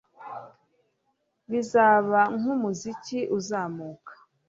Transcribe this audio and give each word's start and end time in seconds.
Bizaba 1.51 2.19
nkumuziki 2.37 3.19
uzamuka 3.37 4.13